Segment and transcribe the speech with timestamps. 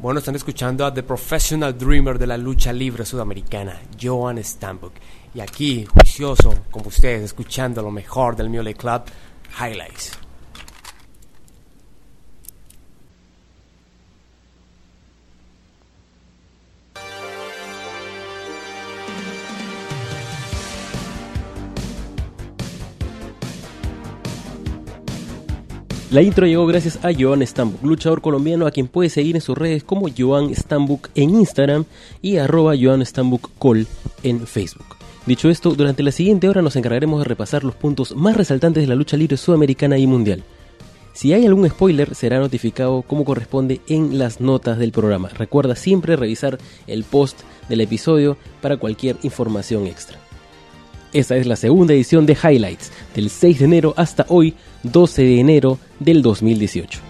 [0.00, 4.92] Bueno, están escuchando a The Professional Dreamer de la lucha libre sudamericana, Joan Stambuk.
[5.34, 9.02] Y aquí, juicioso, como ustedes, escuchando lo mejor del Mule Club,
[9.58, 10.27] Highlights.
[26.10, 29.58] La intro llegó gracias a Joan Stambuk, luchador colombiano a quien puede seguir en sus
[29.58, 31.84] redes como Joan Stambuk en Instagram
[32.22, 33.86] y arroba Joan Stambuk Call
[34.22, 34.86] en Facebook.
[35.26, 38.86] Dicho esto, durante la siguiente hora nos encargaremos de repasar los puntos más resaltantes de
[38.86, 40.44] la lucha libre sudamericana y mundial.
[41.12, 45.28] Si hay algún spoiler, será notificado como corresponde en las notas del programa.
[45.28, 50.18] Recuerda siempre revisar el post del episodio para cualquier información extra.
[51.12, 55.40] Esta es la segunda edición de Highlights, del 6 de enero hasta hoy, 12 de
[55.40, 57.00] enero del 2018.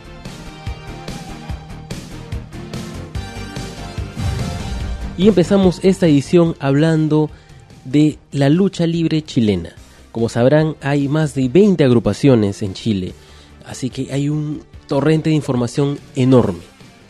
[5.16, 7.28] Y empezamos esta edición hablando
[7.84, 9.70] de la lucha libre chilena.
[10.12, 13.14] Como sabrán, hay más de 20 agrupaciones en Chile,
[13.66, 16.60] así que hay un torrente de información enorme.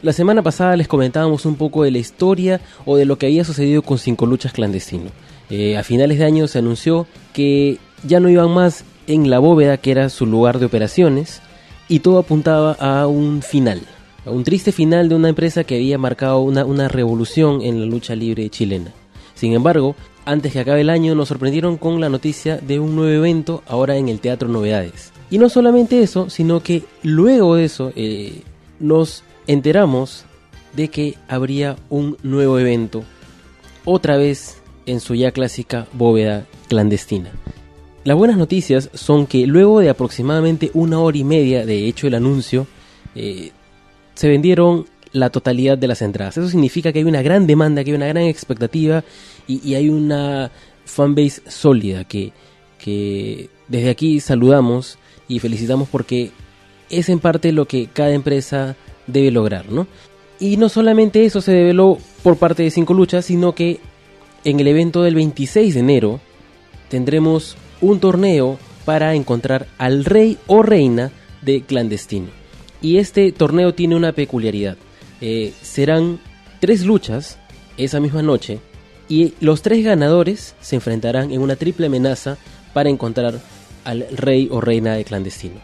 [0.00, 3.44] La semana pasada les comentábamos un poco de la historia o de lo que había
[3.44, 5.10] sucedido con Cinco Luchas Clandestino.
[5.50, 9.78] Eh, a finales de año se anunció que ya no iban más en la bóveda
[9.78, 11.40] que era su lugar de operaciones
[11.88, 13.80] y todo apuntaba a un final,
[14.26, 17.86] a un triste final de una empresa que había marcado una, una revolución en la
[17.86, 18.92] lucha libre chilena.
[19.34, 23.24] Sin embargo, antes que acabe el año nos sorprendieron con la noticia de un nuevo
[23.24, 25.12] evento ahora en el Teatro Novedades.
[25.30, 28.42] Y no solamente eso, sino que luego de eso eh,
[28.80, 30.24] nos enteramos
[30.74, 33.04] de que habría un nuevo evento,
[33.84, 34.57] otra vez
[34.88, 37.30] en su ya clásica bóveda clandestina.
[38.04, 42.14] Las buenas noticias son que luego de aproximadamente una hora y media de hecho el
[42.14, 42.66] anuncio,
[43.14, 43.50] eh,
[44.14, 46.36] se vendieron la totalidad de las entradas.
[46.36, 49.04] Eso significa que hay una gran demanda, que hay una gran expectativa
[49.46, 50.50] y, y hay una
[50.84, 52.32] fanbase sólida que,
[52.78, 56.30] que desde aquí saludamos y felicitamos porque
[56.90, 58.76] es en parte lo que cada empresa
[59.06, 59.86] debe lograr, ¿no?
[60.40, 63.80] Y no solamente eso se develó por parte de Cinco Luchas, sino que
[64.44, 66.20] en el evento del 26 de enero
[66.88, 71.12] tendremos un torneo para encontrar al rey o reina
[71.42, 72.28] de clandestino.
[72.80, 74.76] Y este torneo tiene una peculiaridad.
[75.20, 76.20] Eh, serán
[76.60, 77.38] tres luchas
[77.76, 78.60] esa misma noche
[79.08, 82.36] y los tres ganadores se enfrentarán en una triple amenaza
[82.72, 83.40] para encontrar
[83.84, 85.56] al rey o reina de clandestino.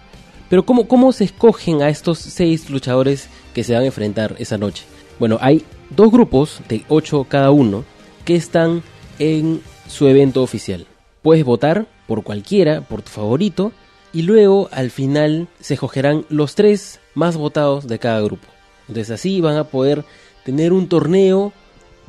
[0.48, 4.58] Pero ¿cómo, ¿cómo se escogen a estos seis luchadores que se van a enfrentar esa
[4.58, 4.84] noche?
[5.18, 7.84] Bueno, hay dos grupos de ocho cada uno
[8.24, 8.82] que están
[9.18, 10.86] en su evento oficial.
[11.22, 13.72] Puedes votar por cualquiera, por tu favorito,
[14.12, 18.46] y luego al final se escogerán los tres más votados de cada grupo.
[18.88, 20.04] Entonces así van a poder
[20.44, 21.52] tener un torneo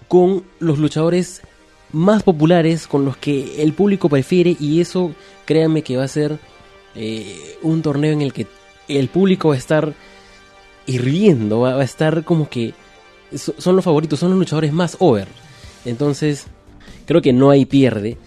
[0.07, 1.41] con los luchadores
[1.91, 5.13] más populares, con los que el público prefiere y eso
[5.45, 6.37] créanme que va a ser
[6.95, 8.47] eh, un torneo en el que
[8.87, 9.93] el público va a estar
[10.85, 12.73] hirviendo, va, a estar como que
[13.35, 15.27] son los favoritos, son los luchadores más over.
[15.85, 16.47] Entonces
[17.05, 18.17] creo que no hay pierde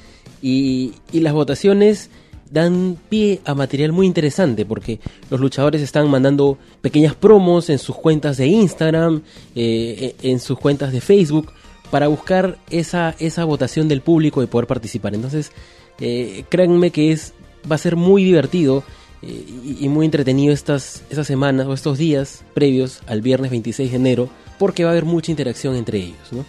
[0.41, 2.11] y, las votaciones
[2.51, 7.97] dan pie a material muy interesante porque los luchadores están mandando pequeñas promos en sus
[7.97, 9.23] cuentas de Instagram,
[9.55, 11.53] eh, en sus cuentas de Facebook,
[11.91, 15.15] para buscar esa, esa votación del público y poder participar.
[15.15, 15.53] Entonces,
[16.01, 17.35] eh, créanme que es,
[17.71, 18.83] va a ser muy divertido
[19.21, 23.91] eh, y, y, muy entretenido estas, estas semanas o estos días previos al viernes 26
[23.91, 26.33] de enero porque va a haber mucha interacción entre ellos.
[26.33, 26.45] ¿no?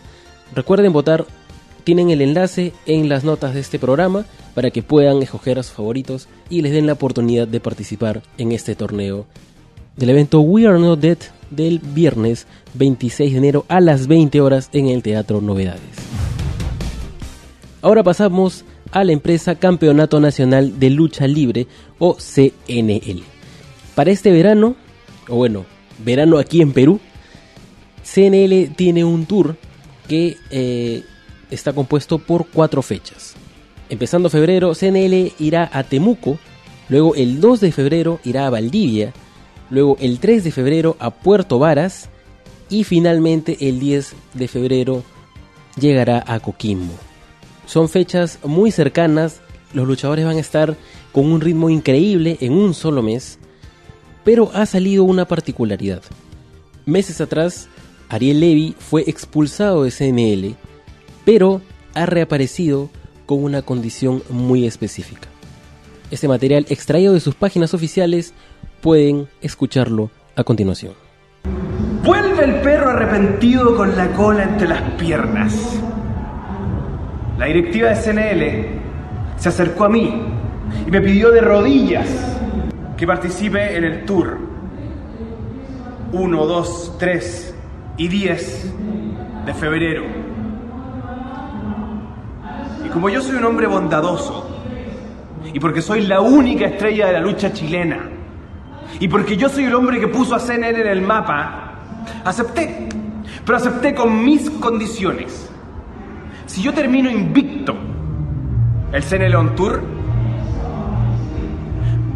[0.56, 1.26] Recuerden votar
[1.84, 5.74] tienen el enlace en las notas de este programa para que puedan escoger a sus
[5.74, 9.26] favoritos y les den la oportunidad de participar en este torneo
[9.96, 11.18] del evento We Are Not Dead
[11.50, 15.82] del viernes 26 de enero a las 20 horas en el Teatro Novedades.
[17.82, 21.68] Ahora pasamos a la empresa Campeonato Nacional de Lucha Libre
[21.98, 23.24] o CNL.
[23.96, 24.76] Para este verano,
[25.28, 25.66] o bueno,
[26.04, 27.00] verano aquí en Perú,
[28.04, 29.56] CNL tiene un tour
[30.10, 31.04] que eh,
[31.52, 33.36] está compuesto por cuatro fechas.
[33.90, 36.38] Empezando febrero, CNL irá a Temuco,
[36.90, 39.14] luego el 2 de febrero irá a Valdivia,
[39.70, 42.10] luego el 3 de febrero a Puerto Varas
[42.70, 45.04] y finalmente el 10 de febrero
[45.80, 46.94] llegará a Coquimbo.
[47.66, 49.42] Son fechas muy cercanas,
[49.74, 50.76] los luchadores van a estar
[51.12, 53.38] con un ritmo increíble en un solo mes,
[54.24, 56.02] pero ha salido una particularidad.
[56.86, 57.70] Meses atrás,
[58.10, 60.56] Ariel Levy fue expulsado de CNL
[61.30, 61.62] pero
[61.94, 62.90] ha reaparecido
[63.28, 65.28] con una condición muy específica.
[66.10, 68.34] Este material extraído de sus páginas oficiales
[68.82, 70.94] pueden escucharlo a continuación.
[72.04, 75.80] Vuelve el perro arrepentido con la cola entre las piernas.
[77.38, 80.24] La directiva de CNL se acercó a mí
[80.88, 82.10] y me pidió de rodillas
[82.98, 84.40] que participe en el tour
[86.12, 87.56] 1, 2, 3
[88.00, 88.74] y 10
[89.46, 90.04] de febrero.
[92.84, 94.50] Y como yo soy un hombre bondadoso,
[95.54, 98.10] y porque soy la única estrella de la lucha chilena,
[99.00, 101.74] y porque yo soy el hombre que puso a CNN en el mapa,
[102.24, 102.88] acepté,
[103.46, 105.52] pero acepté con mis condiciones.
[106.46, 107.76] Si yo termino invicto
[108.94, 109.84] el CNN On Tour,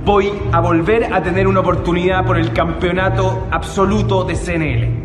[0.05, 5.02] voy a volver a tener una oportunidad por el campeonato absoluto de CNL.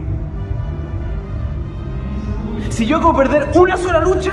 [2.79, 4.31] Si yo hago perder una sola lucha,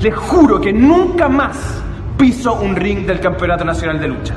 [0.00, 1.82] les juro que nunca más
[2.16, 4.34] piso un ring del Campeonato Nacional de Lucha.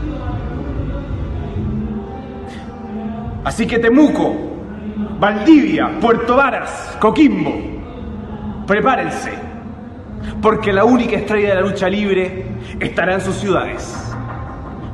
[3.46, 4.36] Así que Temuco,
[5.18, 7.54] Valdivia, Puerto Varas, Coquimbo,
[8.68, 9.32] prepárense,
[10.42, 12.46] porque la única estrella de la lucha libre
[12.78, 13.98] estará en sus ciudades.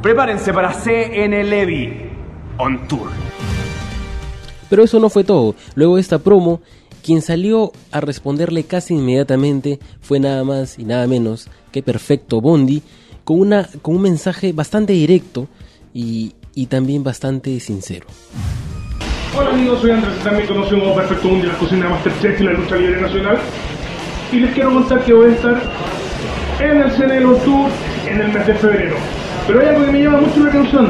[0.04, 2.12] Prepárense para CN Levy
[2.60, 3.08] on Tour.
[4.70, 5.56] Pero eso no fue todo.
[5.76, 6.62] Luego de esta promo,
[7.04, 12.82] quien salió a responderle casi inmediatamente fue nada más y nada menos que Perfecto Bondi,
[13.24, 15.48] con, una, con un mensaje bastante directo
[15.94, 18.08] y, y también bastante sincero.
[19.38, 22.76] Hola amigos, soy Andrés, también conocido como Perfecto Bondi, la cocina Masterchef y la lucha
[22.78, 23.38] libre nacional.
[24.32, 25.62] Y les quiero contar que voy a estar
[26.60, 27.70] en el CNL Tour
[28.08, 28.96] en el mes de febrero.
[29.46, 30.90] Pero hay algo que me llama mucho la atención.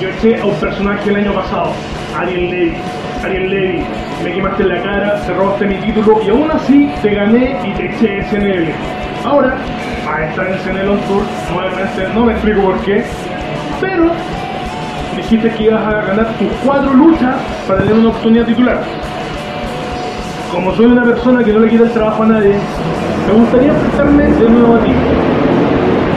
[0.00, 1.72] Yo eché a un personaje el año pasado,
[2.14, 3.05] Ariel Levy.
[3.24, 3.84] Ariel Levy,
[4.22, 7.86] me quemaste la cara, te robaste mi título y aún así te gané y te
[7.86, 8.68] eché SNL.
[9.24, 9.56] Ahora,
[10.08, 11.22] a estar en CNL On Tour,
[11.52, 13.04] nuevamente no me explico por qué,
[13.80, 14.10] pero
[15.16, 17.36] dijiste que ibas a ganar tus cuatro luchas
[17.66, 18.82] para tener una oportunidad titular.
[20.52, 22.54] Como soy una persona que no le quita el trabajo a nadie,
[23.26, 24.92] me gustaría enfrentarme de nuevo a ti.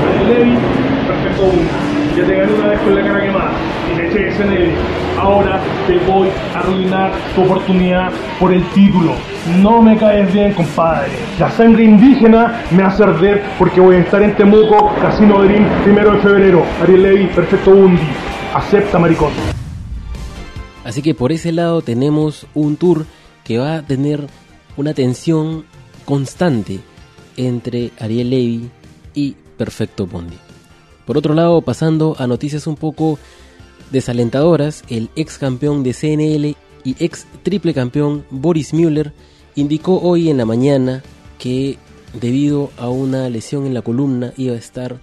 [0.10, 0.58] Ariel Levy,
[1.08, 1.52] perfecto.
[2.16, 3.52] Ya te gané una vez con la cara quemada
[4.12, 4.72] SNL.
[5.18, 9.14] Ahora te voy a arruinar tu oportunidad por el título.
[9.62, 11.10] No me caes bien, compadre.
[11.40, 16.14] La sangre indígena me hace arder porque voy a estar en Temuco, Casino Dream, primero
[16.14, 16.64] de febrero.
[16.82, 18.02] Ariel Levy, perfecto Bundi.
[18.54, 19.32] Acepta, maricón.
[20.84, 23.06] Así que por ese lado tenemos un tour
[23.44, 24.28] que va a tener
[24.78, 25.66] una tensión
[26.06, 26.80] constante
[27.38, 28.70] entre Ariel Levy
[29.14, 30.38] y Perfecto Bondi.
[31.06, 33.20] Por otro lado, pasando a noticias un poco
[33.92, 39.14] desalentadoras, el ex campeón de CNL y ex triple campeón Boris Müller
[39.56, 41.04] indicó hoy en la mañana
[41.38, 41.78] que
[42.20, 45.00] debido a una lesión en la columna iba a estar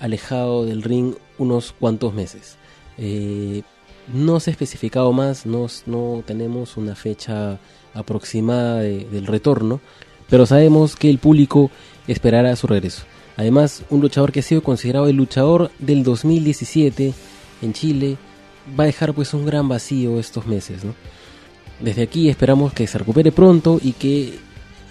[0.00, 2.56] alejado del ring unos cuantos meses.
[2.98, 3.62] Eh,
[4.12, 7.58] no se ha especificado más, no, no tenemos una fecha
[7.94, 9.80] aproximada de- del retorno,
[10.28, 11.70] pero sabemos que el público
[12.06, 13.04] esperará su regreso.
[13.36, 17.14] Además, un luchador que ha sido considerado el luchador del 2017
[17.62, 18.16] en Chile
[18.78, 20.94] va a dejar pues un gran vacío estos meses, ¿no?
[21.80, 24.38] Desde aquí esperamos que se recupere pronto y que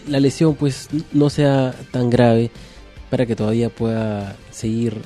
[0.08, 2.52] la lesión pues no sea tan grave
[3.10, 4.98] para que todavía pueda seguir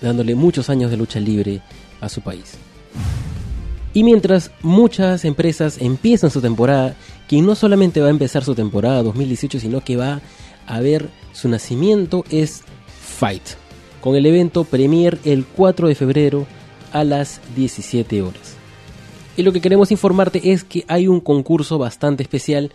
[0.00, 1.60] dándole muchos años de lucha libre
[2.00, 2.54] a su país.
[3.94, 6.94] Y mientras muchas empresas empiezan su temporada,
[7.28, 10.20] quien no solamente va a empezar su temporada 2018, sino que va
[10.66, 13.42] a ver su nacimiento es Fight,
[14.00, 16.46] con el evento Premier el 4 de febrero
[16.92, 18.56] a las 17 horas.
[19.36, 22.72] Y lo que queremos informarte es que hay un concurso bastante especial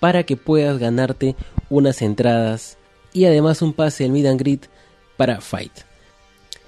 [0.00, 1.36] para que puedas ganarte
[1.68, 2.78] unas entradas
[3.12, 4.66] y además un pase al Meet and Greet
[5.16, 5.72] para Fight.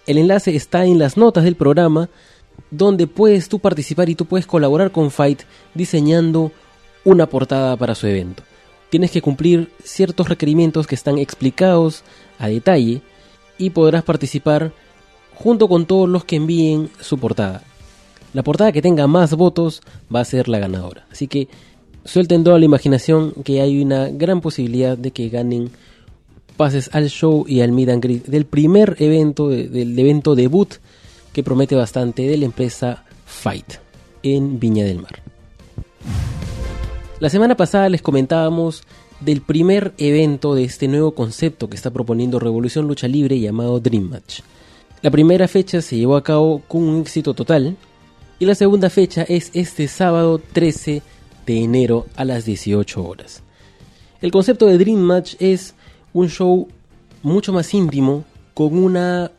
[0.06, 2.08] El enlace está en las notas del programa
[2.70, 5.42] donde puedes tú participar y tú puedes colaborar con Fight
[5.74, 6.52] diseñando
[7.04, 8.42] una portada para su evento.
[8.90, 12.04] Tienes que cumplir ciertos requerimientos que están explicados
[12.38, 13.00] a detalle
[13.58, 14.72] y podrás participar
[15.34, 17.62] junto con todos los que envíen su portada.
[18.34, 19.80] La portada que tenga más votos
[20.14, 21.06] va a ser la ganadora.
[21.10, 21.48] Así que
[22.04, 25.70] suelten toda la imaginación que hay una gran posibilidad de que ganen
[26.56, 30.74] pases al show y al meet and greet del primer evento, de- del evento debut
[31.32, 33.74] que promete bastante de la empresa Fight
[34.22, 35.22] en Viña del Mar.
[37.20, 38.82] La semana pasada les comentábamos
[39.20, 44.08] del primer evento de este nuevo concepto que está proponiendo Revolución Lucha Libre llamado Dream
[44.10, 44.40] Match.
[45.02, 47.76] La primera fecha se llevó a cabo con un éxito total
[48.38, 51.02] y la segunda fecha es este sábado 13
[51.44, 53.42] de enero a las 18 horas.
[54.20, 55.74] El concepto de Dream Match es
[56.12, 56.68] un show
[57.24, 59.32] mucho más íntimo con una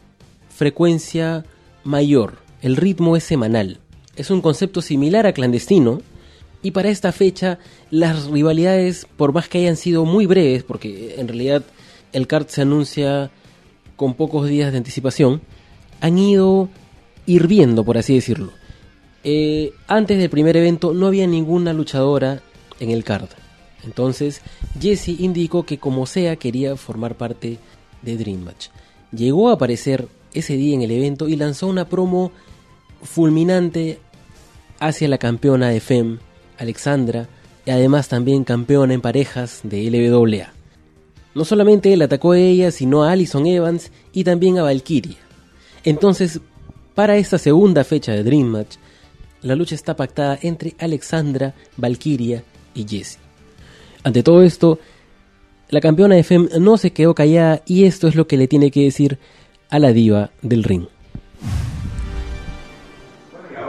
[0.50, 1.46] frecuencia
[1.86, 2.40] mayor.
[2.62, 3.80] El ritmo es semanal.
[4.18, 6.02] Es un concepto similar a clandestino,
[6.62, 11.28] Y para esta fecha, las rivalidades, por más que hayan sido muy breves, porque en
[11.28, 11.62] realidad
[12.14, 13.32] el card se anuncia
[13.98, 15.42] con pocos días de anticipación,
[16.04, 16.68] han ido
[17.26, 18.52] hirviendo, por así decirlo.
[19.24, 22.44] Eh, antes del primer evento no había ninguna luchadora
[22.82, 23.30] en el card.
[23.86, 24.42] Entonces
[24.80, 27.58] Jesse indicó que como sea quería formar parte
[28.02, 28.68] de Dream Match.
[29.14, 32.34] Llegó a aparecer ese día en el evento y lanzó una promo
[33.02, 34.00] fulminante
[34.80, 36.20] hacia la campeona de FEM,
[36.58, 37.30] Alexandra,
[37.66, 40.52] y además también campeona en parejas de LWA.
[41.34, 45.24] No solamente él atacó a ella, sino a Alison Evans y también a Valkyria.
[45.84, 46.40] Entonces,
[46.96, 48.76] para esta segunda fecha de Dream Match,
[49.42, 53.20] la lucha está pactada entre Alexandra, Valkyria y Jessie.
[54.04, 54.80] Ante todo esto,
[55.70, 58.72] la campeona de FEM no se quedó callada y esto es lo que le tiene
[58.72, 59.18] que decir
[59.70, 60.86] a la diva del ring.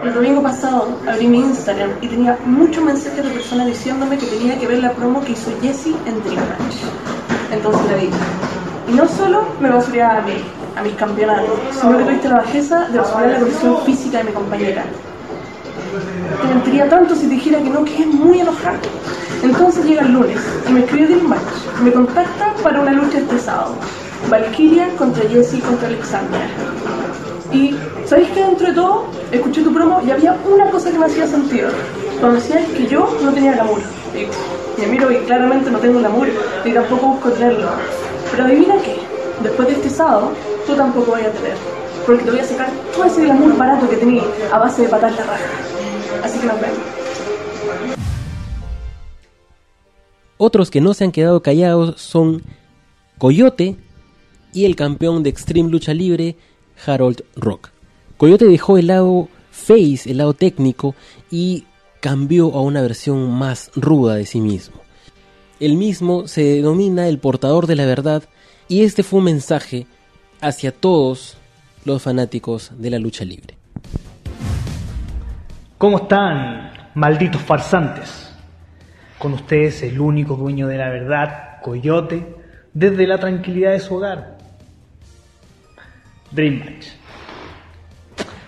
[0.04, 4.58] El domingo pasado abrí mi Instagram y tenía muchos mensajes de personas diciéndome que tenía
[4.58, 6.74] que ver la promo que hizo Jessie en Dream Match.
[7.50, 8.10] Entonces la vi.
[8.92, 10.34] Y no solo me basuría a mí,
[10.76, 14.32] a mis campeonatos, sino que tuviste la bajeza de basurar la condición física de mi
[14.32, 14.84] compañera.
[16.40, 18.78] Te mentiría tanto si dijera que no, que es muy enojado.
[19.42, 20.38] Entonces llega el lunes
[20.68, 21.40] y me escribe Dream Match.
[21.82, 23.74] Me contacta para una lucha este sábado.
[24.30, 26.40] Valkyria contra Jessie contra Alexandra.
[27.52, 27.76] Y,
[28.06, 31.26] ¿sabéis que dentro de todo, escuché tu promo y había una cosa que me hacía
[31.26, 31.68] sentido?
[32.20, 33.80] Cuando decías que yo no tenía glamour.
[34.14, 36.28] Y me miro y claramente no tengo glamour,
[36.64, 37.68] ni tampoco busco tenerlo.
[38.30, 38.98] Pero adivina qué,
[39.44, 40.32] después de este sábado,
[40.66, 41.56] tú tampoco vas a tener.
[42.04, 44.22] Porque te voy a sacar todo ese glamour barato que tenía
[44.52, 45.44] a base de patar la raja.
[46.22, 46.78] Así que nos vemos.
[50.36, 52.42] Otros que no se han quedado callados son
[53.18, 53.76] Coyote
[54.52, 56.36] y el campeón de Extreme Lucha Libre,
[56.84, 57.70] Harold Rock.
[58.16, 60.94] Coyote dejó el lado face, el lado técnico,
[61.30, 61.64] y
[62.00, 64.76] cambió a una versión más ruda de sí mismo.
[65.60, 68.24] El mismo se denomina el portador de la verdad
[68.68, 69.86] y este fue un mensaje
[70.40, 71.36] hacia todos
[71.84, 73.56] los fanáticos de la lucha libre.
[75.78, 78.32] ¿Cómo están, malditos farsantes?
[79.18, 82.36] Con ustedes el único dueño de la verdad, Coyote,
[82.72, 84.38] desde la tranquilidad de su hogar.
[86.30, 86.86] Dream Match.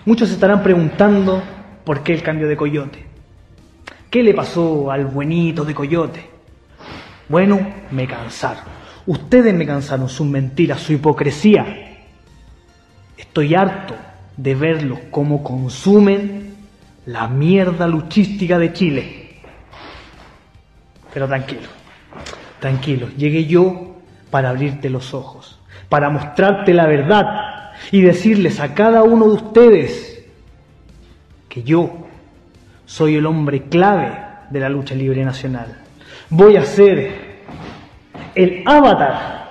[0.05, 1.41] Muchos estarán preguntando
[1.83, 3.05] por qué el cambio de Coyote.
[4.09, 6.25] ¿Qué le pasó al buenito de Coyote?
[7.29, 7.59] Bueno,
[7.91, 8.63] me cansaron.
[9.07, 11.65] Ustedes me cansaron sus mentiras, su hipocresía.
[13.17, 13.95] Estoy harto
[14.35, 16.53] de verlos cómo consumen
[17.05, 19.29] la mierda luchística de Chile.
[21.13, 21.69] Pero tranquilo,
[22.59, 23.95] tranquilo, llegué yo
[24.29, 30.25] para abrirte los ojos, para mostrarte la verdad y decirles a cada uno de ustedes
[31.47, 32.07] que yo
[32.85, 35.77] soy el hombre clave de la lucha libre nacional.
[36.29, 37.26] Voy a ser
[38.37, 39.47] el avatar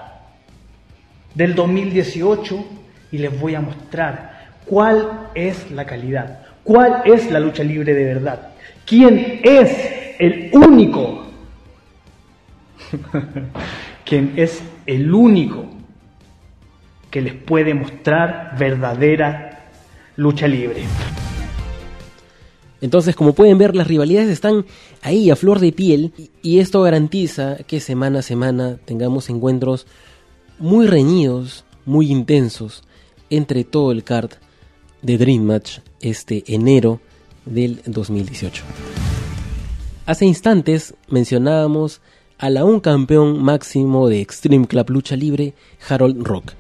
[1.35, 2.65] del 2018
[3.11, 8.05] y les voy a mostrar cuál es la calidad, cuál es la lucha libre de
[8.05, 8.51] verdad,
[8.87, 11.27] quién es el único,
[14.05, 15.67] quién es el único
[17.11, 19.67] que les puede mostrar verdadera
[20.17, 20.85] lucha libre.
[22.81, 24.67] Entonces, como pueden ver, las rivalidades están
[25.03, 29.87] ahí a flor de piel y esto garantiza que semana a semana tengamos encuentros
[30.59, 32.83] muy reñidos, muy intensos
[33.31, 34.31] entre todo el card
[35.03, 37.01] de Dream Match este enero
[37.45, 38.63] del 2018.
[40.05, 42.01] Hace instantes mencionábamos
[42.39, 45.55] al aún campeón máximo de Extreme Club Lucha Libre,
[45.89, 46.53] Harold Rock.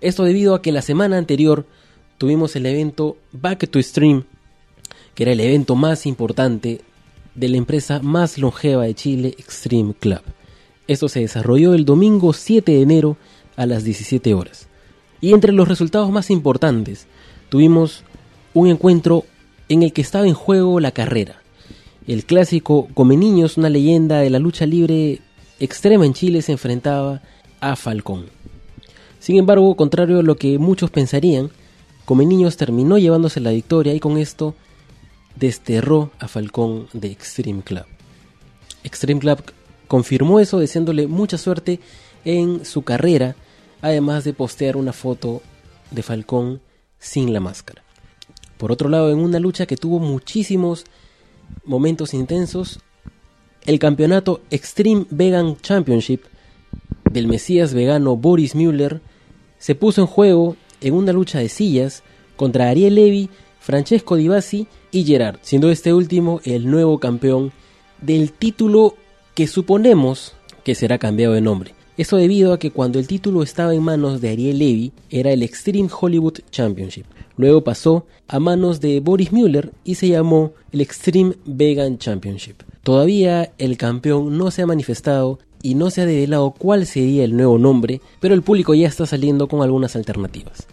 [0.00, 1.66] Esto debido a que la semana anterior
[2.18, 4.24] tuvimos el evento Back to Stream,
[5.14, 6.80] que era el evento más importante
[7.34, 10.22] de la empresa más longeva de Chile, Extreme Club.
[10.86, 13.16] Esto se desarrolló el domingo 7 de enero
[13.56, 14.68] a las 17 horas.
[15.20, 17.06] Y entre los resultados más importantes,
[17.48, 18.04] tuvimos
[18.52, 19.24] un encuentro
[19.68, 21.40] en el que estaba en juego la carrera.
[22.06, 25.20] El clásico Come Niños, una leyenda de la lucha libre
[25.58, 27.22] extrema en Chile, se enfrentaba
[27.60, 28.26] a Falcón.
[29.18, 31.50] Sin embargo, contrario a lo que muchos pensarían,
[32.04, 34.54] Come Niños terminó llevándose la victoria y con esto
[35.36, 37.86] desterró a Falcón de Extreme Club.
[38.82, 39.42] Extreme Club
[39.88, 41.80] confirmó eso deseándole mucha suerte
[42.24, 43.36] en su carrera,
[43.82, 45.42] además de postear una foto
[45.90, 46.60] de Falcón
[46.98, 47.82] sin la máscara.
[48.56, 50.84] Por otro lado, en una lucha que tuvo muchísimos
[51.64, 52.80] momentos intensos,
[53.66, 56.22] el campeonato Extreme Vegan Championship
[57.10, 59.00] del Mesías vegano Boris Müller
[59.58, 62.02] se puso en juego en una lucha de sillas
[62.36, 67.50] contra Ariel Levy, Francesco Di Bassi y Gerard, siendo este último el nuevo campeón
[68.00, 68.94] del título
[69.34, 71.74] que suponemos que será cambiado de nombre.
[71.96, 75.42] Esto debido a que cuando el título estaba en manos de Ariel Levy era el
[75.42, 77.06] Extreme Hollywood Championship.
[77.36, 82.62] Luego pasó a manos de Boris Mueller y se llamó el Extreme Vegan Championship.
[82.84, 87.36] Todavía el campeón no se ha manifestado y no se ha develado cuál sería el
[87.36, 90.68] nuevo nombre, pero el público ya está saliendo con algunas alternativas.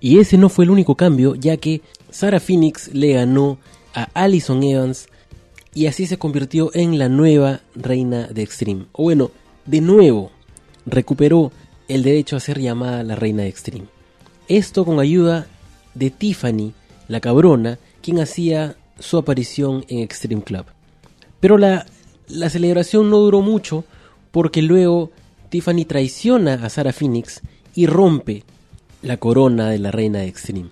[0.00, 3.58] Y ese no fue el único cambio, ya que Sarah Phoenix le ganó
[3.94, 5.08] a Allison Evans
[5.74, 8.86] y así se convirtió en la nueva reina de Extreme.
[8.92, 9.30] O bueno,
[9.64, 10.30] de nuevo,
[10.86, 11.52] recuperó
[11.88, 13.86] el derecho a ser llamada la reina de Extreme.
[14.48, 15.46] Esto con ayuda
[15.94, 16.72] de Tiffany,
[17.08, 20.64] la cabrona, quien hacía su aparición en Extreme Club.
[21.40, 21.86] Pero la,
[22.28, 23.84] la celebración no duró mucho
[24.30, 25.10] porque luego
[25.48, 27.40] Tiffany traiciona a Sarah Phoenix
[27.74, 28.44] y rompe
[29.06, 30.70] la corona de la reina de Extreme.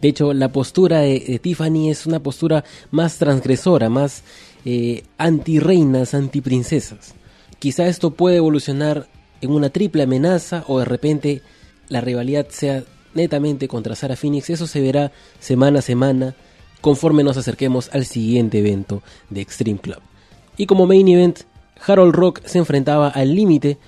[0.00, 4.22] De hecho, la postura de, Tiffany es una postura más transgresora, más
[4.64, 7.14] eh, anti-reinas, anti-princesas.
[7.58, 9.08] Quizá esto puede evolucionar
[9.40, 11.42] en una triple amenaza o de repente
[11.88, 12.82] la rivalidad sea
[13.14, 14.50] netamente contra Sarah Phoenix.
[14.50, 16.34] Eso se verá semana a semana
[16.80, 20.00] conforme nos acerquemos al siguiente evento de Extreme Club.
[20.56, 21.40] Y como main event,
[21.86, 23.78] Harold Rock se enfrentaba al límite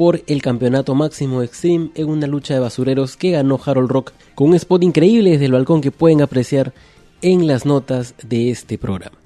[0.00, 4.48] por el campeonato máximo Extreme en una lucha de basureros que ganó Harold Rock con
[4.48, 6.72] un spot increíble desde el balcón que pueden apreciar
[7.20, 9.18] en las notas de este programa.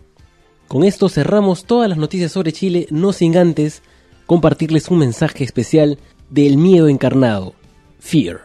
[0.67, 3.83] Con esto cerramos todas las noticias sobre Chile, no sin antes
[4.27, 7.55] compartirles un mensaje especial del miedo encarnado,
[8.01, 8.41] Fear.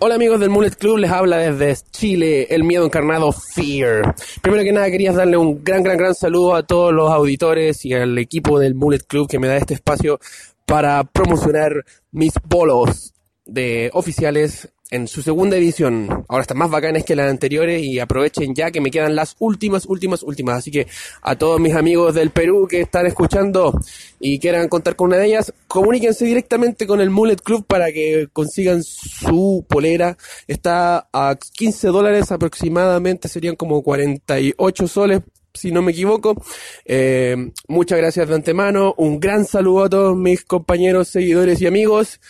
[0.00, 4.14] Hola amigos del Mullet Club, les habla desde Chile el miedo encarnado Fear.
[4.40, 7.94] Primero que nada quería darle un gran, gran, gran saludo a todos los auditores y
[7.94, 10.20] al equipo del Mullet Club que me da este espacio
[10.66, 13.12] para promocionar mis bolos
[13.44, 16.24] de oficiales en su segunda edición.
[16.28, 19.86] Ahora están más bacanes que las anteriores y aprovechen ya que me quedan las últimas,
[19.86, 20.58] últimas, últimas.
[20.58, 20.86] Así que
[21.22, 23.78] a todos mis amigos del Perú que están escuchando
[24.20, 28.28] y quieran contar con una de ellas, comuníquense directamente con el Mullet Club para que
[28.32, 30.16] consigan su polera.
[30.46, 35.20] Está a 15 dólares aproximadamente, serían como 48 soles
[35.54, 36.40] si no me equivoco.
[36.84, 38.94] Eh, muchas gracias de antemano.
[38.96, 42.20] Un gran saludo a todos mis compañeros, seguidores y amigos.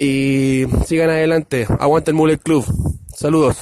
[0.00, 1.66] Y sigan adelante.
[1.78, 2.64] Aguanta el Mullet Club.
[3.14, 3.58] Saludos.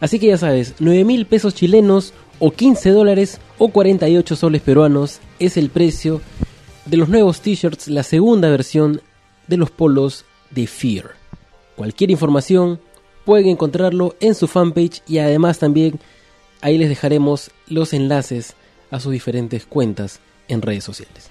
[0.00, 5.20] Así que ya sabes, 9 mil pesos chilenos o 15 dólares o 48 soles peruanos
[5.38, 6.20] es el precio
[6.86, 9.00] de los nuevos t-shirts, la segunda versión
[9.46, 11.12] de los polos de Fear.
[11.76, 12.80] Cualquier información
[13.24, 16.00] pueden encontrarlo en su fanpage y además también
[16.62, 18.56] ahí les dejaremos los enlaces
[18.90, 21.30] a sus diferentes cuentas en redes sociales.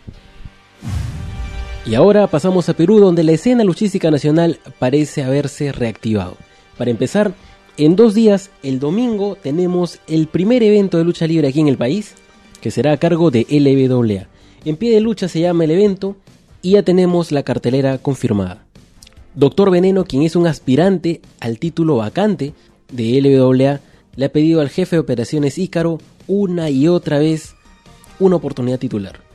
[1.83, 6.37] Y ahora pasamos a Perú, donde la escena luchística nacional parece haberse reactivado.
[6.77, 7.33] Para empezar,
[7.77, 11.77] en dos días, el domingo, tenemos el primer evento de lucha libre aquí en el
[11.77, 12.13] país,
[12.61, 14.27] que será a cargo de LWA.
[14.63, 16.15] En pie de lucha se llama el evento
[16.61, 18.63] y ya tenemos la cartelera confirmada.
[19.33, 22.53] Doctor Veneno, quien es un aspirante al título vacante
[22.91, 23.79] de LWA,
[24.15, 27.55] le ha pedido al jefe de operaciones Ícaro una y otra vez
[28.19, 29.30] una oportunidad titular.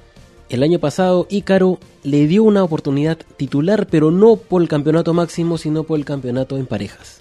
[0.48, 5.58] El año pasado Ícaro le dio una oportunidad titular, pero no por el campeonato máximo,
[5.58, 7.18] sino por el campeonato en parejas.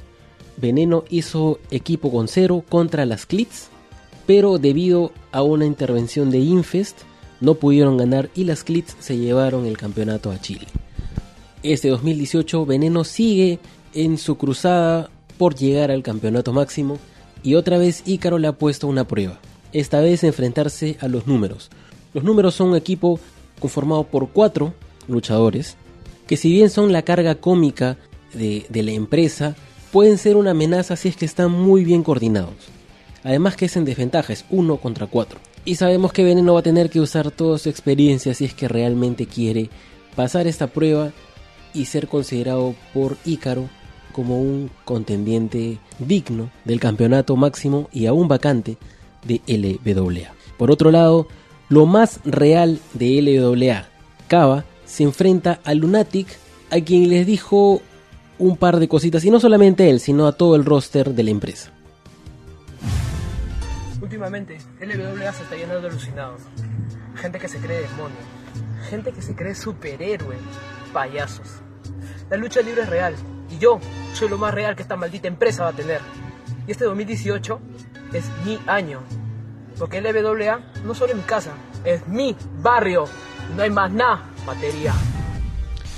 [0.58, 3.70] Veneno hizo equipo con cero contra las Clits,
[4.28, 7.00] pero debido a una intervención de Infest
[7.42, 10.68] no pudieron ganar y las Clits se llevaron el campeonato a Chile.
[11.64, 13.60] Este 2018 Veneno sigue
[13.96, 15.10] en su cruzada
[15.40, 17.00] por llegar al campeonato máximo
[17.42, 19.40] y otra vez Ícaro le ha puesto una prueba,
[19.74, 21.70] esta vez enfrentarse a los números,
[22.16, 23.20] los números son un equipo
[23.60, 24.74] conformado por cuatro
[25.10, 25.76] luchadores,
[26.28, 27.98] que si bien son la carga cómica
[28.34, 29.54] de, la empresa,
[29.92, 32.54] pueden ser una amenaza si es que están muy bien coordinados.
[33.26, 35.40] Además que es en desventaja, es uno contra cuatro.
[35.66, 38.70] Y sabemos que Veneno va a tener que usar toda su experiencia si es que
[38.70, 39.70] realmente quiere
[40.16, 41.12] pasar esta prueba
[41.74, 43.68] y ser considerado por Ícaro
[44.14, 48.78] como un contendiente digno del campeonato máximo y aún vacante
[49.26, 50.34] de LWA.
[50.58, 51.28] Por otro lado,
[51.70, 53.88] lo más real de LWA.
[54.28, 56.28] Cava se enfrenta a Lunatic,
[56.72, 57.82] a quien les dijo
[58.38, 61.32] un par de cositas, y no solamente él, sino a todo el roster de la
[61.32, 61.72] empresa.
[64.02, 66.42] Últimamente, LWA se está llenando de alucinados.
[67.16, 68.18] Gente que se cree demonio.
[68.90, 70.36] Gente que se cree superhéroe.
[70.94, 71.48] Payasos.
[72.30, 73.16] La lucha libre es real.
[73.50, 73.80] Y yo
[74.14, 76.02] soy lo más real que esta maldita empresa va a tener.
[76.68, 77.60] Y este 2018
[78.14, 79.02] es mi año.
[79.78, 81.52] Porque LWA no solo es mi casa,
[81.84, 83.06] es mi barrio.
[83.56, 84.94] No hay más nada, materia.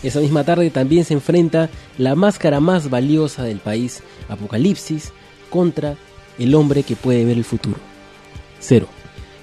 [0.03, 5.11] Esa misma tarde también se enfrenta la máscara más valiosa del país, Apocalipsis,
[5.49, 5.95] contra
[6.37, 7.77] el hombre que puede ver el futuro.
[8.59, 8.87] Cero.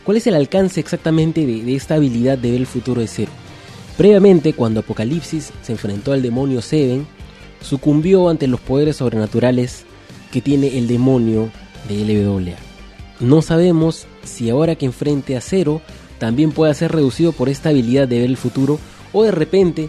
[0.04, 3.32] ¿Cuál es el alcance exactamente de, de esta habilidad de ver el futuro de Cero?
[3.96, 7.06] Previamente, cuando Apocalipsis se enfrentó al demonio Seven,
[7.60, 9.84] sucumbió ante los poderes sobrenaturales
[10.30, 11.50] que tiene el demonio
[11.88, 12.56] de LWA.
[13.20, 15.80] No sabemos si ahora que enfrente a Cero
[16.18, 18.78] también pueda ser reducido por esta habilidad de ver el futuro
[19.12, 19.88] o de repente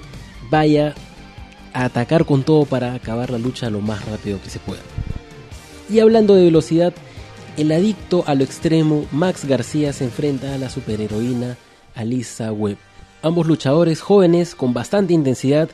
[0.50, 0.96] vaya
[1.74, 4.82] a atacar con todo para acabar la lucha lo más rápido que se pueda.
[5.90, 6.94] Y hablando de velocidad,
[7.58, 11.58] el adicto a lo extremo Max García se enfrenta a la superheroína
[11.96, 12.78] Alisa Webb.
[13.22, 15.70] Ambos luchadores jóvenes con bastante intensidad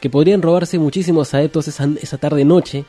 [0.00, 2.84] que podrían robarse muchísimos adeptos esa, esa tarde noche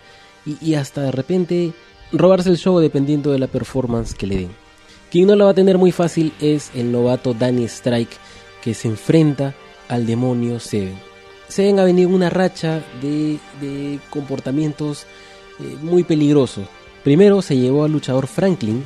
[0.46, 1.74] y, y hasta de repente
[2.12, 4.67] robarse el show dependiendo de la performance que le den.
[5.12, 8.18] Quien no la va a tener muy fácil es el novato Danny Strike
[8.62, 9.56] que se enfrenta
[9.88, 11.00] al demonio Seven.
[11.48, 15.06] Seven ha venido una racha de, comportamientos
[15.60, 16.68] eh, muy peligrosos.
[17.04, 18.84] Primero se llevó al luchador Franklin,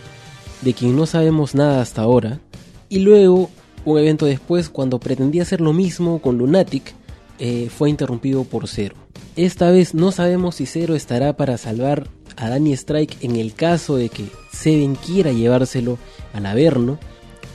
[0.62, 2.40] de quien no sabemos nada hasta ahora,
[2.88, 3.50] y luego,
[3.86, 6.94] un evento después, cuando pretendía hacer lo mismo con Lunatic,
[7.40, 8.96] eh, fue interrumpido por Zero.
[9.36, 13.96] Esta vez no sabemos si Zero estará para salvar a Danny Strike en el caso
[13.98, 15.98] de que Seven quiera llevárselo
[16.34, 17.00] al Averno,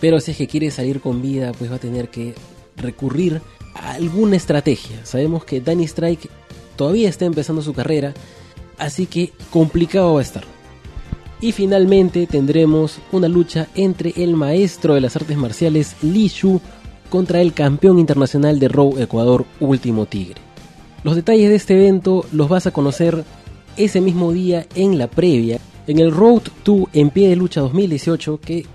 [0.01, 2.35] pero si es que quiere salir con vida, pues va a tener que
[2.77, 3.41] recurrir
[3.75, 5.05] a alguna estrategia.
[5.05, 6.29] Sabemos que Danny Strike
[6.77, 8.15] todavía está empezando su carrera,
[8.79, 10.45] así que complicado va a estar.
[11.41, 16.61] Y finalmente tendremos una lucha entre el maestro de las artes marciales Li Shu
[17.11, 20.41] contra el campeón internacional de Raw Ecuador Último Tigre.
[21.05, 23.25] Los detalles de este evento los vas a conocer
[23.77, 28.41] ese mismo día en la previa, en el Road to En Pie de Lucha 2018
[28.41, 28.67] que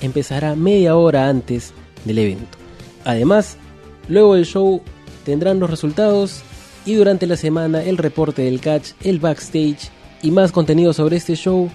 [0.00, 1.72] empezará media hora antes
[2.04, 2.58] del evento.
[3.04, 3.56] Además,
[4.08, 4.80] luego del show
[5.24, 6.42] tendrán los resultados
[6.86, 9.90] y durante la semana el reporte del catch, el backstage
[10.22, 11.70] y más contenido sobre este show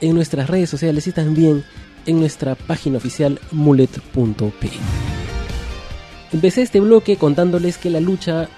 [0.00, 1.64] en nuestras redes sociales y también
[2.06, 4.70] en nuestra página oficial mullet.p.
[6.32, 8.48] Empecé este bloque contándoles que la lucha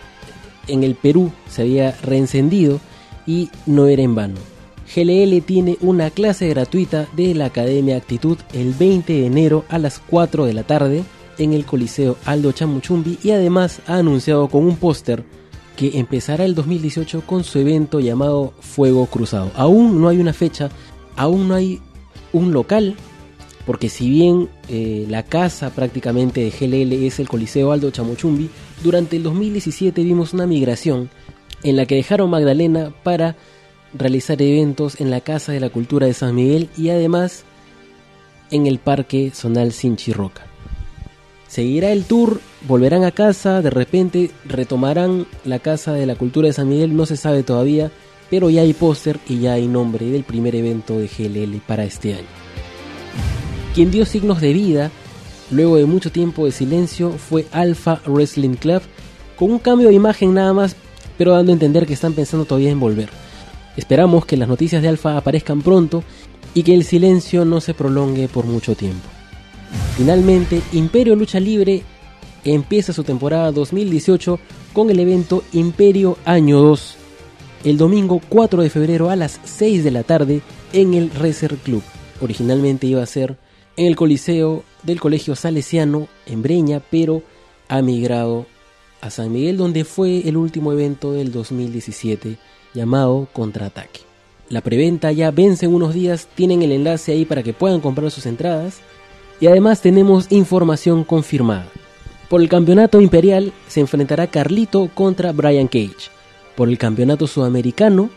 [0.69, 2.81] en el Perú se había reencendido
[3.27, 4.37] y no era en vano.
[4.95, 10.01] GLL tiene una clase gratuita de la Academia Actitud el 20 de enero a las
[10.01, 11.05] 4 de la tarde
[11.39, 15.25] en el Coliseo Aldo Chamuchumbi y además ha anunciado con un póster
[15.77, 19.51] que empezará el 2018 con su evento llamado Fuego Cruzado.
[19.55, 20.69] Aún no hay una fecha,
[21.17, 21.81] aún no hay
[22.33, 22.95] un local,
[23.67, 28.51] porque si bien eh, la casa prácticamente de GLL es el Coliseo Aldo Chamuchumbi,
[28.83, 31.09] durante el 2017 vimos una migración
[31.63, 33.37] en la que dejaron Magdalena para
[33.95, 37.45] realizar eventos en la Casa de la Cultura de San Miguel y además
[38.51, 40.47] en el Parque Zonal Sinchirroca.
[41.49, 46.55] Seguirá el tour, volverán a casa, de repente retomarán la Casa de la Cultura de
[46.55, 47.91] San Miguel, no se sabe todavía,
[48.31, 52.15] pero ya hay póster y ya hay nombre del primer evento de GLL para este
[52.15, 52.27] año.
[53.75, 54.91] Quien dio signos de vida
[55.51, 58.81] luego de mucho tiempo de silencio fue Alpha Wrestling Club,
[59.37, 60.77] con un cambio de imagen nada más,
[61.19, 63.09] pero dando a entender que están pensando todavía en volver.
[63.77, 66.05] Esperamos que las noticias de Alpha aparezcan pronto
[66.55, 69.09] y que el silencio no se prolongue por mucho tiempo.
[69.97, 71.83] Finalmente, Imperio Lucha Libre
[72.45, 74.39] empieza su temporada 2018
[74.73, 76.97] con el evento Imperio Año 2,
[77.65, 81.83] el domingo 4 de febrero a las 6 de la tarde en el Reser Club.
[82.21, 83.37] Originalmente iba a ser
[83.77, 87.23] en el Coliseo del Colegio Salesiano en Breña, pero
[87.69, 88.47] ha migrado
[89.03, 92.39] a San Miguel donde fue el último evento del 2017
[92.73, 94.01] llamado Contraataque.
[94.49, 98.11] La preventa ya vence en unos días, tienen el enlace ahí para que puedan comprar
[98.11, 98.81] sus entradas
[99.41, 101.69] y además tenemos información confirmada.
[102.29, 106.11] Por el campeonato imperial se enfrentará Carlito contra Brian Cage.
[106.57, 108.09] Por el campeonato sudamericano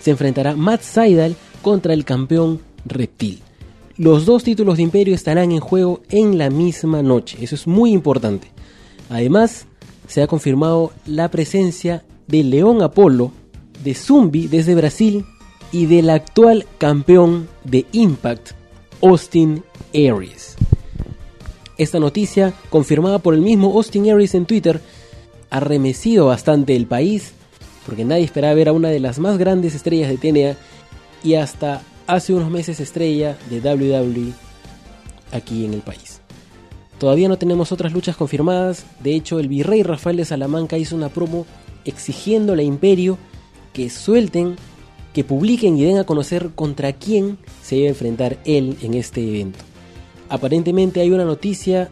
[0.00, 3.40] se enfrentará Matt Seidel contra el campeón Reptil.
[3.96, 7.92] Los dos títulos de imperio estarán en juego en la misma noche, eso es muy
[7.92, 8.50] importante.
[9.10, 9.66] Además,
[10.10, 13.30] se ha confirmado la presencia de León Apolo,
[13.84, 15.24] de Zumbi desde Brasil
[15.70, 18.50] y del actual campeón de Impact,
[19.02, 19.62] Austin
[19.94, 20.56] Aries.
[21.78, 24.80] Esta noticia, confirmada por el mismo Austin Aries en Twitter,
[25.48, 27.30] ha remecido bastante el país,
[27.86, 30.56] porque nadie esperaba ver a una de las más grandes estrellas de TNA
[31.22, 34.32] y hasta hace unos meses estrella de WWE
[35.30, 36.19] aquí en el país.
[37.00, 41.08] Todavía no tenemos otras luchas confirmadas, de hecho el virrey Rafael de Salamanca hizo una
[41.08, 41.46] promo
[41.86, 43.16] exigiéndole a Imperio
[43.72, 44.56] que suelten,
[45.14, 49.58] que publiquen y den a conocer contra quién se debe enfrentar él en este evento.
[50.28, 51.90] Aparentemente hay una noticia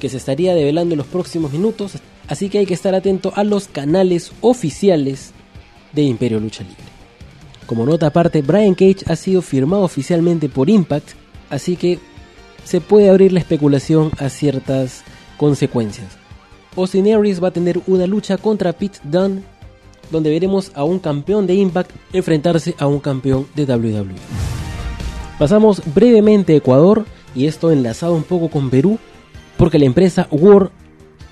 [0.00, 1.92] que se estaría develando en los próximos minutos.
[2.26, 5.32] Así que hay que estar atento a los canales oficiales
[5.92, 6.82] de Imperio Lucha Libre.
[7.66, 11.10] Como nota aparte, Brian Cage ha sido firmado oficialmente por Impact,
[11.50, 11.98] así que
[12.64, 15.02] se puede abrir la especulación a ciertas
[15.36, 16.08] consecuencias.
[16.76, 19.42] Austin va a tener una lucha contra Pete Dunne,
[20.10, 24.14] donde veremos a un campeón de Impact enfrentarse a un campeón de WWE.
[25.38, 28.98] Pasamos brevemente a Ecuador, y esto enlazado un poco con Perú,
[29.56, 30.70] porque la empresa War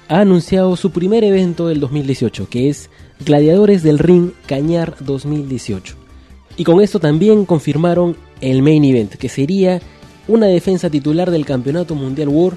[0.08, 2.90] ha anunciado su primer evento del 2018, que es
[3.24, 5.94] Gladiadores del Ring Cañar 2018.
[6.56, 9.80] Y con esto también confirmaron el main event, que sería
[10.30, 12.52] una defensa titular del Campeonato Mundial War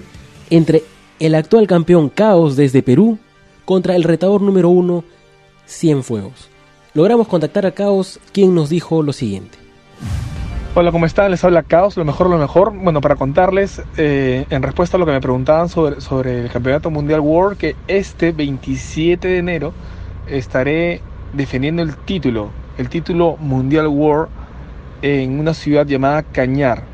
[0.52, 0.84] entre
[1.20, 3.18] el actual campeón Caos desde Perú
[3.66, 5.04] contra el retador número 1
[5.66, 6.50] Cienfuegos.
[6.94, 9.58] Logramos contactar a Caos, quien nos dijo lo siguiente.
[10.76, 11.32] Hola, ¿cómo están?
[11.32, 12.72] Les habla Caos, lo mejor, lo mejor.
[12.72, 16.92] Bueno, para contarles, eh, en respuesta a lo que me preguntaban sobre, sobre el Campeonato
[16.92, 19.74] Mundial World, que este 27 de enero
[20.28, 21.02] estaré
[21.34, 24.30] defendiendo el título, el título Mundial World
[25.02, 26.93] en una ciudad llamada Cañar.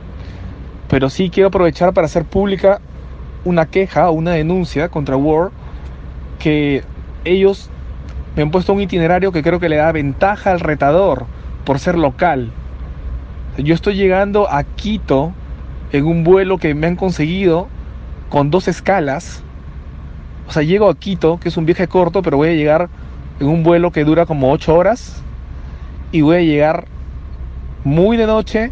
[0.89, 2.81] Pero sí quiero aprovechar para hacer pública
[3.45, 5.51] una queja o una denuncia contra World
[6.39, 6.83] que
[7.25, 7.69] ellos
[8.35, 11.25] me han puesto un itinerario que creo que le da ventaja al retador
[11.63, 12.51] por ser local
[13.63, 15.33] yo estoy llegando a Quito
[15.91, 17.67] en un vuelo que me han conseguido
[18.29, 19.43] con dos escalas.
[20.47, 22.89] O sea, llego a Quito, que es un viaje corto, pero voy a llegar
[23.39, 25.21] en un vuelo que dura como 8 horas.
[26.11, 26.85] Y voy a llegar
[27.83, 28.71] muy de noche.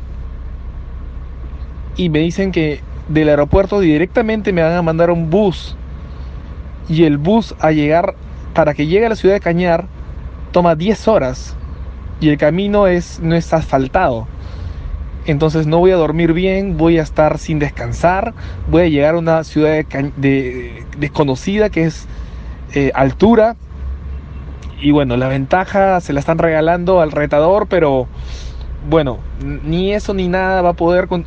[1.97, 5.75] Y me dicen que del aeropuerto directamente me van a mandar un bus.
[6.87, 8.15] Y el bus a llegar,
[8.53, 9.87] para que llegue a la ciudad de Cañar,
[10.51, 11.55] toma 10 horas.
[12.21, 14.27] Y el camino es, no es asfaltado
[15.27, 18.33] entonces no voy a dormir bien, voy a estar sin descansar,
[18.69, 19.83] voy a llegar a una ciudad
[20.97, 22.07] desconocida que es
[22.73, 23.57] eh, altura.
[24.79, 28.07] Y bueno, la ventaja se la están regalando al retador, pero
[28.89, 31.25] bueno, ni eso ni nada va a poder con,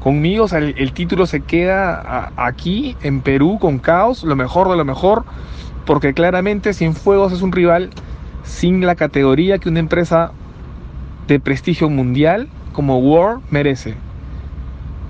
[0.00, 0.44] conmigo.
[0.44, 4.84] O sea, el, título se queda aquí, en Perú, con Caos, lo mejor de lo
[4.84, 5.24] mejor,
[5.84, 7.90] porque claramente Cienfuegos es un rival
[8.44, 10.32] sin la categoría que una empresa
[11.26, 13.94] de prestigio mundial como War merece.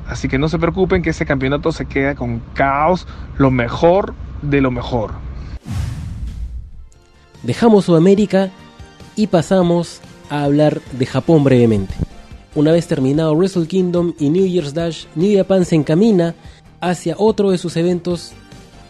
[0.08, 4.60] Así que no se preocupen que ese campeonato se queda con caos, lo mejor de
[4.60, 5.12] lo mejor.
[7.42, 8.48] Dejamos Sudamérica
[9.14, 11.94] y pasamos a hablar de Japón brevemente.
[12.54, 16.34] Una vez terminado Wrestle Kingdom y New Year's Dash, New Japan se encamina
[16.80, 18.32] hacia otro de sus eventos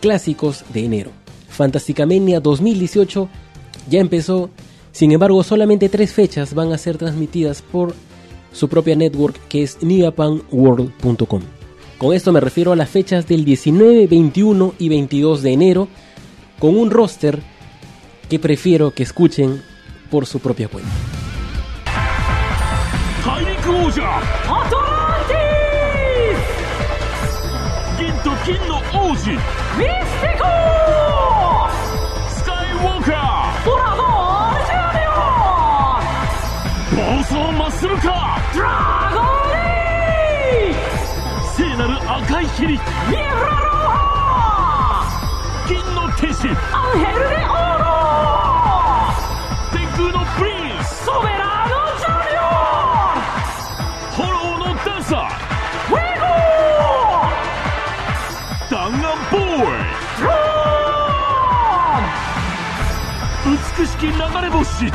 [0.00, 1.10] clásicos de enero.
[1.48, 3.28] Fantasticamania 2018
[3.90, 4.50] ya empezó,
[4.92, 7.94] sin embargo solamente tres fechas van a ser transmitidas por
[8.52, 11.42] su propia network que es newjapanworld.com.
[11.98, 15.88] Con esto me refiero a las fechas del 19, 21 y 22 de enero,
[16.60, 17.40] con un roster
[18.28, 19.62] que prefiero que escuchen
[20.10, 20.90] por su propia cuenta.
[23.28, 24.00] 大陸王者
[24.46, 24.88] アトラ
[25.22, 26.40] ンティ
[27.92, 28.00] ス。
[28.00, 30.44] 銀と金の王子ミスティコ
[32.30, 32.42] ス。
[32.42, 33.64] カイウォーカー。
[33.66, 34.00] ドラゴ
[34.48, 35.20] ンジュニオ
[36.96, 38.66] 暴走マッスルカードラ
[39.12, 39.52] ゴン
[40.64, 40.76] リー
[41.54, 42.82] 聖なる赤い霧ミフ
[43.14, 45.04] ラローハ
[45.68, 46.48] 金の天使。
[46.48, 47.97] アンヘルレオーロー
[64.64, 64.92] 殺し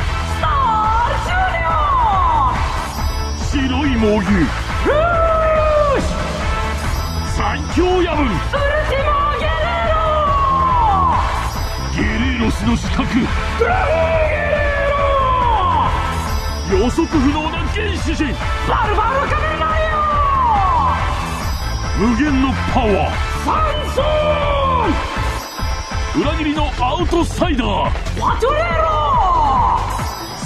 [3.52, 4.28] 白い猛牛
[7.36, 8.28] 最強夜分
[11.96, 13.20] ゲレーロスの資格
[16.72, 18.26] 予測不能な原始人。
[18.68, 19.64] バルバルカメラ
[22.00, 23.24] 無限のパワー。
[26.20, 27.92] 裏切りのアウトサイダー。
[28.20, 28.93] パトレロ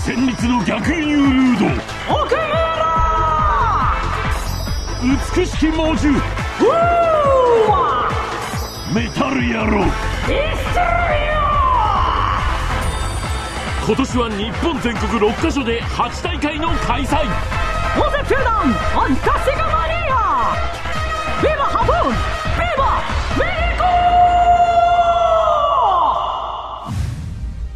[0.07, 1.65] 戦慄の逆輸入ルード。
[2.15, 2.39] 奥村
[5.35, 6.17] 美しき猛獣。
[8.95, 9.83] メタル野郎。
[13.85, 17.25] 今年は日本全国6カ所で8大会の開催。
[17.97, 20.55] モゼ・トゥダンアンタシガマニア
[21.43, 22.15] ビバハブーン
[22.55, 23.03] ビバ
[23.37, 23.43] メ
[23.73, 23.85] リコ。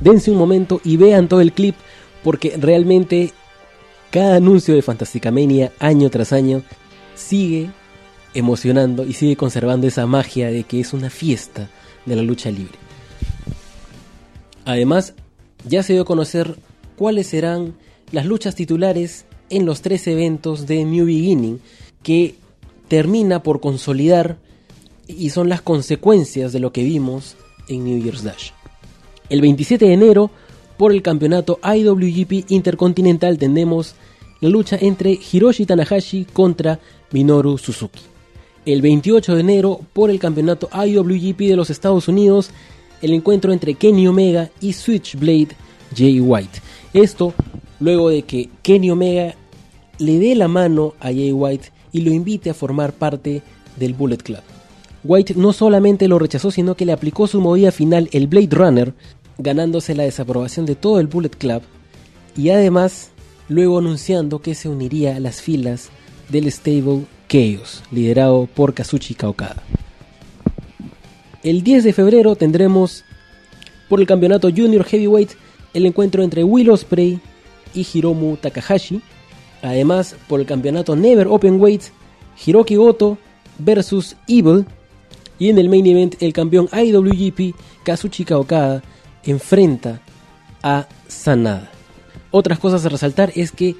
[0.01, 1.75] Dense un momento y vean todo el clip
[2.23, 3.33] porque realmente
[4.09, 6.63] cada anuncio de Fantasticamania año tras año
[7.15, 7.69] sigue
[8.33, 11.69] emocionando y sigue conservando esa magia de que es una fiesta
[12.05, 12.77] de la lucha libre.
[14.65, 15.13] Además,
[15.67, 16.57] ya se dio a conocer
[16.95, 17.75] cuáles serán
[18.11, 21.59] las luchas titulares en los tres eventos de New Beginning,
[22.03, 22.35] que
[22.87, 24.37] termina por consolidar
[25.07, 27.35] y son las consecuencias de lo que vimos
[27.67, 28.51] en New Year's Dash.
[29.29, 30.31] El 27 de enero,
[30.81, 33.93] por el campeonato IWGP Intercontinental, tenemos
[34.39, 36.79] la lucha entre Hiroshi Tanahashi contra
[37.11, 38.01] Minoru Suzuki.
[38.65, 42.49] El 28 de enero, por el campeonato IWGP de los Estados Unidos,
[43.03, 45.49] el encuentro entre Kenny Omega y Switchblade
[45.95, 46.61] Jay White.
[46.93, 47.35] Esto
[47.79, 49.35] luego de que Kenny Omega
[49.99, 53.43] le dé la mano a Jay White y lo invite a formar parte
[53.77, 54.41] del Bullet Club.
[55.03, 58.93] White no solamente lo rechazó, sino que le aplicó su movida final, el Blade Runner,
[59.41, 61.61] ganándose la desaprobación de todo el Bullet Club
[62.35, 63.09] y además
[63.49, 65.89] luego anunciando que se uniría a las filas
[66.29, 69.63] del stable Chaos, liderado por Kazuchika Okada.
[71.43, 73.03] El 10 de febrero tendremos
[73.89, 75.31] por el campeonato Junior Heavyweight
[75.73, 77.19] el encuentro entre Will Ospreay
[77.73, 79.01] y Hiromu Takahashi.
[79.61, 81.83] Además, por el campeonato Never Open Weight,
[82.45, 83.17] Hiroki Goto
[83.57, 84.65] versus Evil.
[85.39, 88.83] Y en el main event, el campeón IWGP Kazuchika Okada
[89.23, 90.01] enfrenta
[90.63, 91.71] a Sanada.
[92.31, 93.75] Otras cosas a resaltar es que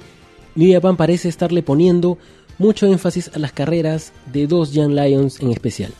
[0.54, 2.18] New Japan parece estarle poniendo
[2.58, 5.92] mucho énfasis a las carreras de dos Young Lions en especial.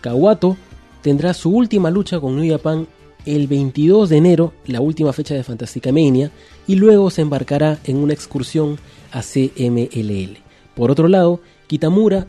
[0.00, 0.56] Kawato
[1.02, 2.86] tendrá su última lucha con New Japan
[3.26, 6.30] el 22 de enero, la última fecha de Fantastica Mania,
[6.66, 8.78] y luego se embarcará en una excursión
[9.10, 10.38] a CMLL.
[10.74, 12.28] Por otro lado, Kitamura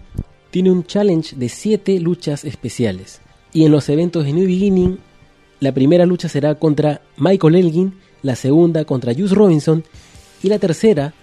[0.52, 3.22] tiene un challenge de 7 luchas especiales.
[3.54, 4.98] Y en los eventos de New Beginning,
[5.60, 9.84] la primera lucha será contra Michael Elgin, la segunda contra Juice Robinson
[10.42, 11.14] y la tercera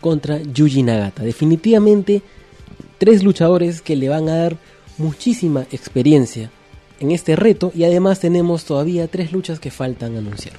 [0.00, 1.22] contra Yuji Nagata.
[1.22, 2.22] Definitivamente
[2.98, 4.56] tres luchadores que le van a dar
[4.98, 6.50] muchísima experiencia
[7.00, 10.54] en este reto y además tenemos todavía tres luchas que faltan anunciar.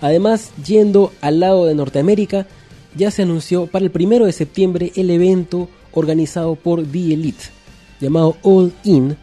[0.00, 2.46] Además, yendo al lado de Norteamérica,
[2.96, 7.44] ya se anunció para el primero de septiembre el evento organizado por The Elite,
[8.00, 9.16] llamado All In,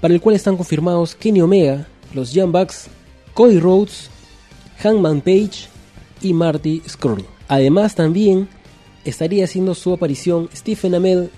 [0.00, 2.88] para el cual están confirmados Kenny Omega, los Bucks,
[3.34, 4.10] Cody Rhodes,
[4.78, 5.68] Hangman Page
[6.22, 7.24] y Marty Scurll.
[7.46, 8.48] Además también
[9.04, 11.30] estaría haciendo su aparición Stephen Amell,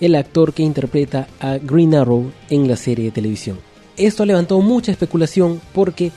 [0.00, 3.58] el actor que interpreta a Green Arrow en la serie de televisión.
[3.96, 6.10] Esto levantó mucha especulación porque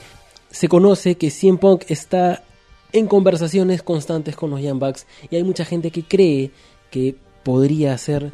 [0.50, 2.42] se conoce que CM Punk está
[2.92, 6.50] en conversaciones constantes con los Young Bucks y hay mucha gente que cree
[6.90, 8.32] que podría hacer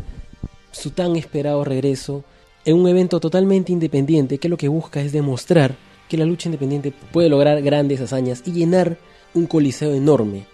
[0.71, 2.25] su tan esperado regreso
[2.65, 5.77] en un evento totalmente independiente que lo que busca es demostrar
[6.09, 8.99] que la lucha independiente puede lograr grandes hazañas y llenar
[9.35, 10.47] un coliseo enorme,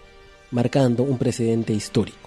[0.49, 2.17] marcando un precedente histórico.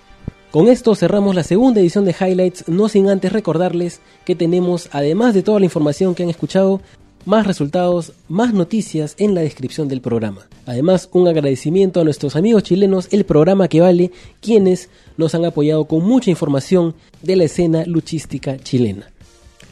[0.51, 5.35] Con esto cerramos la segunda edición de Highlights, no sin antes recordarles que tenemos, además
[5.35, 6.81] de toda la información que han escuchado,
[7.25, 10.47] más resultados, más noticias en la descripción del programa.
[10.67, 15.87] Además, un agradecimiento a nuestros amigos chilenos, el programa que vale, quienes nos han apoyado
[15.87, 19.14] con mucha información de la escena luchística chilena.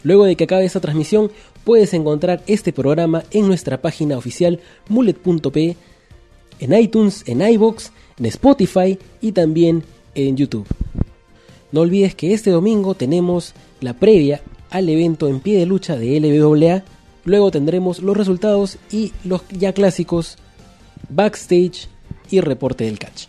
[0.02, 1.30] Luego de que acabe esta transmisión,
[1.64, 5.76] puedes encontrar este programa en nuestra página oficial mullet.p,
[6.60, 9.84] en iTunes, en iBox, en Spotify y también
[10.14, 10.66] en YouTube.
[11.70, 16.20] No olvides que este domingo tenemos la previa al evento en pie de lucha de
[16.20, 16.82] LWA.
[17.24, 20.36] Luego tendremos los resultados y los ya clásicos
[21.08, 21.88] backstage
[22.30, 23.26] y reporte del catch.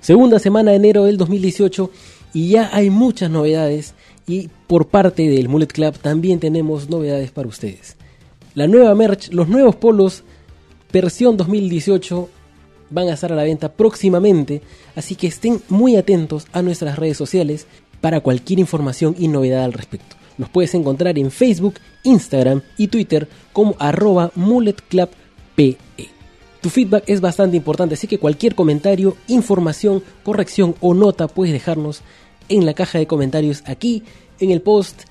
[0.00, 1.90] Segunda semana de enero del 2018
[2.32, 3.94] y ya hay muchas novedades
[4.26, 7.96] y por parte del Mullet Club también tenemos novedades para ustedes.
[8.54, 10.24] La nueva merch, los nuevos polos
[10.92, 12.28] versión 2018
[12.90, 14.62] van a estar a la venta próximamente,
[14.94, 17.66] así que estén muy atentos a nuestras redes sociales
[18.00, 20.16] para cualquier información y novedad al respecto.
[20.38, 25.76] Nos puedes encontrar en Facebook, Instagram y Twitter como arroba mulletclubpe.
[26.60, 32.02] Tu feedback es bastante importante, así que cualquier comentario, información, corrección o nota puedes dejarnos
[32.48, 34.02] en la caja de comentarios aquí,
[34.40, 35.02] en el post,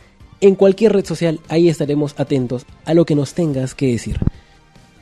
[0.41, 4.19] en cualquier red social, ahí estaremos atentos a lo que nos tengas que decir.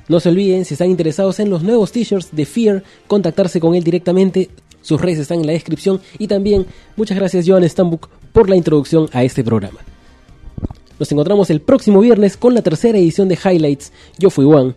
[0.07, 3.84] No se olviden, si están interesados en los nuevos t-shirts de Fear, contactarse con él
[3.84, 4.49] directamente.
[4.81, 6.01] Sus redes están en la descripción.
[6.19, 6.65] Y también,
[6.97, 9.79] muchas gracias Joan Stambuk por la introducción a este programa.
[10.99, 13.91] Nos encontramos el próximo viernes con la tercera edición de Highlights.
[14.17, 14.75] Yo fui Juan